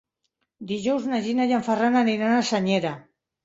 [0.71, 2.99] Dijous na Gina i en Ferran aniran a Senyera.